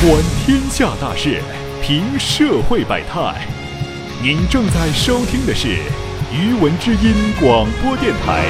[0.00, 0.14] 观
[0.46, 1.42] 天下大事，
[1.82, 3.34] 评社会百态。
[4.22, 5.76] 您正在收听的是
[6.32, 8.44] 余文之音广播电台。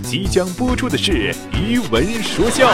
[0.00, 2.70] 即将播出的是余文说笑。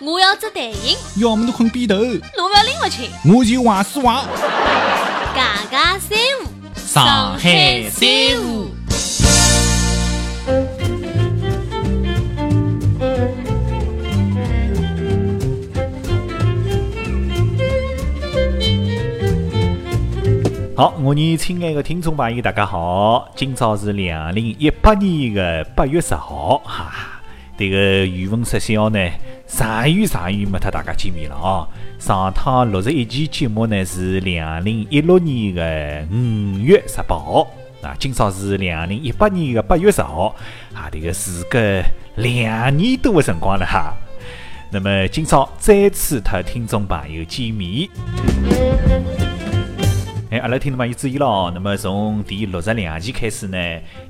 [0.00, 4.24] 我要只电影，要么你困扁头，路不要拎不清，我就话是话。
[5.34, 8.08] 家家三五，上海三
[8.42, 8.65] 五。
[20.76, 23.26] 好，我的亲爱的听众朋友，大家好！
[23.34, 26.92] 今朝是两零一八年的八月十号，哈，
[27.56, 28.98] 这个语文说笑呢，
[29.46, 31.66] 长远长远没和大家见面了啊。
[31.98, 37.48] 上趟录制一期节目呢是两零一六年的五月十八号，
[37.80, 40.36] 啊，今朝是两零一八年的八月十号，
[40.74, 41.58] 啊，这个时隔
[42.16, 43.94] 两年多的辰光了哈。
[44.70, 47.88] 那么今朝再次和听众朋友见面。
[50.40, 51.50] 阿拉听众朋友注意了。
[51.54, 53.58] 那么从第六十两期开始呢，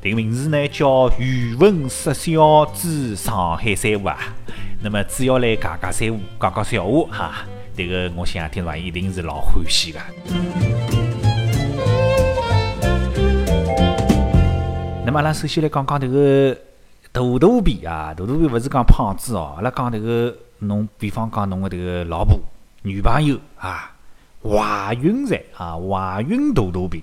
[0.03, 4.17] 这个名字呢叫“语文说笑之上海三五”啊。
[4.83, 7.35] 那么主要来讲讲三五，讲讲笑话哈。
[7.77, 10.01] 这个我想听众朋友一定是老欢喜的。
[15.05, 16.57] 那么阿拉首先来讲讲这个
[17.13, 22.41] 肚肚皮啊，肚肚皮不是讲胖子哦，阿拉讲这个侬，比方讲侬的这个老婆、
[22.83, 23.93] 女朋友啊。
[24.49, 25.77] 怀孕噻啊！
[25.77, 27.03] 怀孕肚肚皮。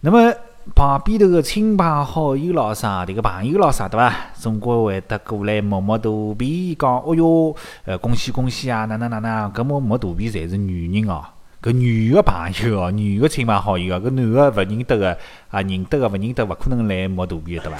[0.00, 0.32] 那么
[0.74, 4.12] 旁边头个亲朋好友咾啥，迭个朋友咾啥对伐？
[4.34, 8.84] 总归会得过来摸摸肚皮，讲哦哟，呃，恭喜恭喜啊！
[8.84, 9.52] 哪能哪能？
[9.52, 11.24] 搿么摸肚皮侪是女人哦，
[11.62, 15.16] 搿女个朋友哦，女个亲朋好友哦，搿男个勿认得个
[15.50, 17.78] 啊，认得个勿认得，勿可能来摸肚皮对伐？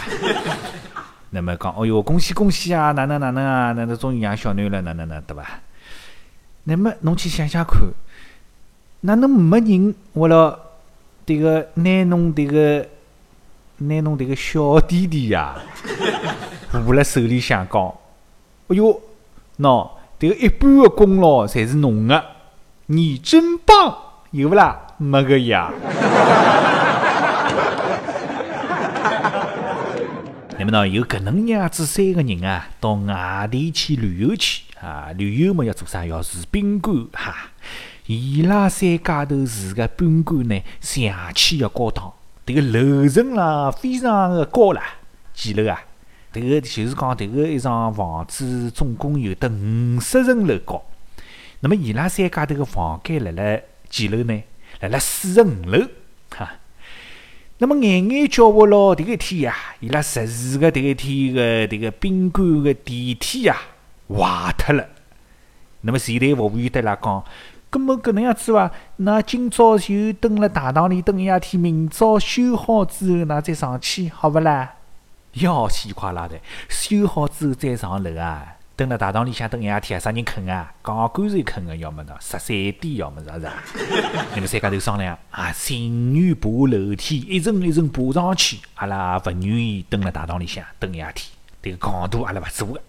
[1.30, 2.92] 那么讲哦哟，恭喜恭喜啊！
[2.92, 3.72] 哪能哪能啊？
[3.72, 4.80] 哪能终于养小囡了？
[4.82, 5.44] 哪能哪对伐？
[6.64, 7.80] 那么侬去想想看。
[9.06, 10.58] 哪能没人为了
[11.24, 12.84] 迭个拿侬迭个
[13.78, 15.54] 拿侬迭个小弟弟呀，
[16.84, 17.86] 握辣手里向讲，
[18.66, 19.00] 哎哟，
[19.60, 22.20] 喏，迭个一半的功劳侪是侬的，
[22.86, 23.96] 你真棒，
[24.32, 24.76] 有勿啦？
[24.98, 25.70] 没个呀。
[30.58, 36.04] 那么呢，有搿能样子三个人啊，到外地去旅游去啊，旅游嘛要做啥？
[36.04, 37.50] 要住宾馆哈。
[38.06, 41.02] 伊拉三家头住个宾馆呢，上
[41.34, 42.12] 气要高档，
[42.46, 44.80] 迭个楼层啦非常的高啦，
[45.34, 45.82] 几楼啊？
[46.32, 50.80] 迭个就是讲迭个一幢房子总共有得五十层楼高。
[51.58, 54.40] 那么伊拉三家头个房间辣辣几楼呢？
[54.82, 55.84] 辣辣四十五楼
[56.30, 56.48] 哈。
[57.58, 63.56] 那么眼眼叫活咯，迭个一天呀，伊拉入住个迭个一天个迭个宾馆个电梯呀
[64.08, 64.86] 坏脱了。
[65.80, 67.24] 那么前台服务员对伊拉讲。
[67.70, 68.70] 搿么搿能样子伐？
[68.96, 74.74] 那今朝就蹲辣大堂里蹲一夜天，明朝修好之后，那再上去，好勿啦？
[75.32, 76.38] 要稀快拉的，
[76.68, 78.54] 修好之后再上楼啊！
[78.76, 80.72] 蹲辣大堂里向蹲一夜天啊，啥人肯啊？
[80.82, 82.48] 讲干脆肯个，要么呢十三
[82.80, 83.52] 点，要么是啥？
[84.34, 91.30] 你们三家头商量啊，情愿爬楼梯，一层一层爬上去，阿拉勿愿意蹲辣大堂里向蹲一夜天，
[91.62, 92.80] 迭个高度阿拉勿做个。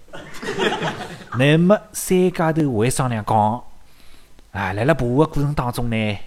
[1.38, 3.64] 那么三家头会商量讲。
[4.52, 6.18] 啊，辣辣爬个过程当中呢，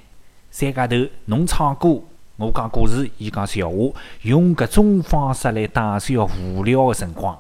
[0.50, 2.00] 三家头侬唱歌，
[2.36, 3.76] 我讲故事，伊讲笑话，
[4.22, 7.36] 用搿种方式来打消无聊个辰光。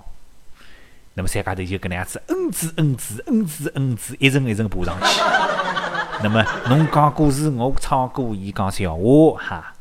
[1.14, 5.20] 那么三家头就搿能样子，嗯子嗯子嗯子嗯子，一层一层爬上去。
[6.22, 9.74] 那么侬讲故事，我唱歌，伊讲笑话，哈。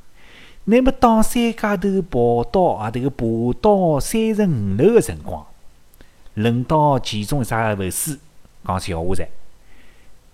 [0.65, 3.25] 那么当三家头跑到啊，迭个爬
[3.59, 5.43] 到三十五楼个辰光，
[6.35, 8.19] 轮到其中一只后师
[8.63, 9.27] 讲笑话噻。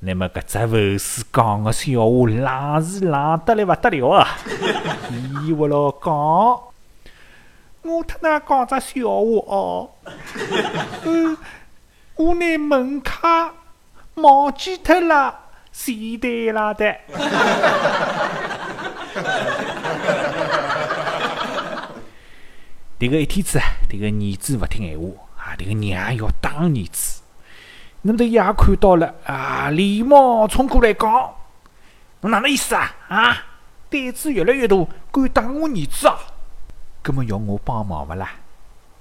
[0.05, 0.67] 那么搿只后
[0.99, 4.27] 师讲个笑话冷是冷得来勿得了啊！
[5.43, 6.13] 伊话咯讲，
[7.81, 9.89] 我特那讲只笑话哦。
[11.05, 11.35] 嗯，
[12.17, 13.51] 我拿门卡
[14.13, 15.39] 忘记脱了，
[15.71, 16.95] 谁带来的？
[22.99, 27.23] 迭个一天子啊，迭个儿子勿听闲话啊，迭个娘要打儿子。
[28.07, 31.11] 那么爷看到了啊，连忙冲过来讲
[32.21, 32.93] ：“侬哪能意思啊？
[33.07, 33.35] 啊，
[33.89, 34.77] 胆子越来越大，
[35.11, 36.15] 敢打我儿子啊？
[37.03, 38.29] 搿么要我帮忙勿啦？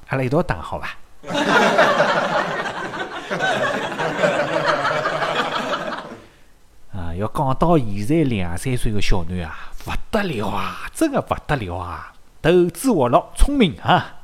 [0.08, 0.88] 阿拉一道打好伐？”
[6.96, 14.22] 啊，要讲到现在两三岁的小囡啊，勿得了啊，真的勿得了啊，头子活络，聪明啊！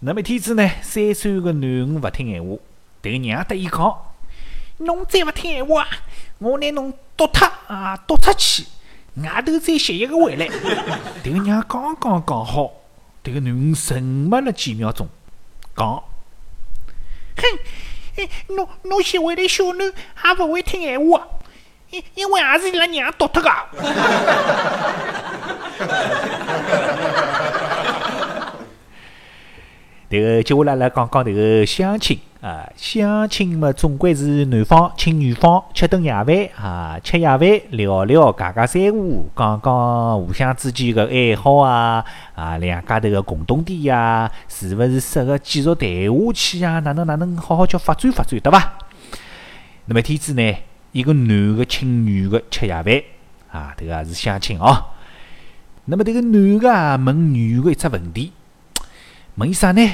[0.00, 2.56] 那么天子呢，三岁的囡恩勿听闲话，
[3.06, 4.02] 迭个娘得意讲
[4.78, 5.86] ：“侬再勿听闲话，
[6.38, 8.64] 我拿侬剁脱啊，剁出去，
[9.22, 10.46] 外头再寻一个回来。”
[11.22, 12.72] 迭个娘刚刚讲好，
[13.22, 15.08] 迭个囡恩沉默了几秒钟，
[15.76, 15.86] 讲
[17.38, 17.42] ：“哼，
[18.56, 21.28] 侬侬吸回来小囡也勿会听闲话，
[21.90, 23.48] 因因为也是伊拉娘剁脱个。”
[30.08, 42.04] 迭个接下来来讲讲迭个相亲啊，相亲嘛，总归是男方请女方吃顿夜饭啊，吃夜饭聊聊，家家三胡，讲讲互相之间个爱好啊，
[42.36, 46.78] 啊，两家头个共同点呀，是勿是适合继续谈下去呀？
[46.78, 48.74] 哪能哪能好好叫发展发展，对伐？
[49.86, 50.54] 那么天子呢，
[50.92, 53.02] 一个男个请女个吃夜饭
[53.50, 54.84] 啊，迭个也是相亲哦。
[55.86, 58.30] 那么迭个男个啊问女个一只问题。
[59.36, 59.86] 问伊啥呢？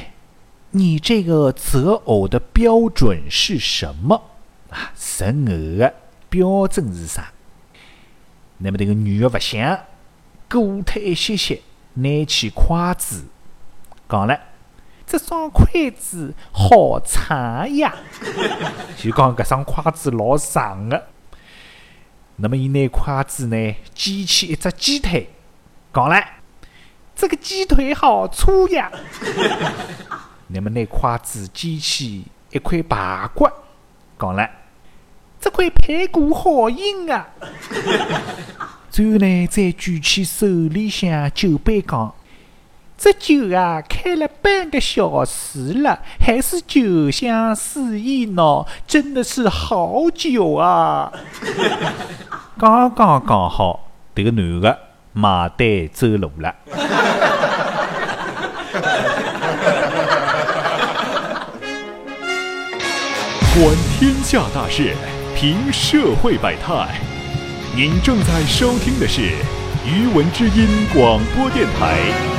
[0.71, 4.31] 你这个择偶的标准是什么
[4.71, 4.93] 啊？
[4.95, 5.95] 择偶的
[6.31, 7.33] 标准是啥？
[8.59, 9.81] 那么这个女的勿想，
[10.49, 11.61] 过脱一歇歇，
[11.95, 13.25] 拿起筷子，
[14.09, 14.39] 讲了
[15.05, 17.97] ：“这双筷子好长呀！”
[18.97, 21.09] 就讲搿双筷子老长的。
[22.37, 25.31] 那么伊拿筷子呢，举起一只鸡腿，
[25.93, 26.25] 讲了。
[27.15, 28.91] 这个鸡腿好粗呀！
[30.49, 33.49] 你们拿筷子举起一块排骨，
[34.19, 34.49] 讲了，
[35.41, 37.29] 这块排骨好硬啊！
[38.91, 42.15] 最后呢，再举起手里向酒杯，讲，
[42.99, 51.13] 这酒啊，开了半个小时了，还是酒香四溢呢，真的是好酒啊！
[52.59, 54.79] 刚刚讲好，这个男的
[55.15, 56.55] 买单走路了。
[63.55, 64.97] 观天下大事，
[65.37, 66.89] 评社会百态。
[67.77, 69.21] 您正在收听的是
[69.85, 72.32] 《余文之音》广播电台。